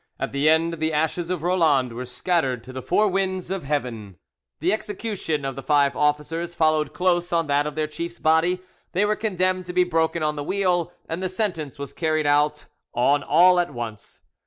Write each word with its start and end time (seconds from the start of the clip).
At 0.19 0.31
the 0.31 0.49
end 0.49 0.79
the 0.79 0.91
ashes 0.91 1.29
of 1.29 1.43
Roland 1.43 1.93
were 1.93 2.07
scattered 2.07 2.63
to 2.63 2.73
the 2.73 2.81
four 2.81 3.07
winds 3.07 3.51
of 3.51 3.63
heaven. 3.63 4.17
The 4.59 4.73
execution 4.73 5.45
of 5.45 5.55
the 5.55 5.61
five 5.61 5.95
officers 5.95 6.55
followed 6.55 6.91
close 6.91 7.31
on 7.31 7.45
that 7.45 7.67
of 7.67 7.75
their 7.75 7.85
chief's 7.85 8.17
body; 8.17 8.63
they 8.93 9.05
were 9.05 9.15
condemned 9.15 9.67
to 9.67 9.73
be 9.73 9.83
broken 9.83 10.23
on 10.23 10.35
the 10.37 10.43
wheel, 10.43 10.91
and 11.07 11.21
the 11.21 11.29
sentence 11.29 11.77
was 11.77 11.93
carried 11.93 12.25
out 12.25 12.65
on 12.95 13.21
all 13.21 13.59
at 13.59 13.71
once. 13.75 14.23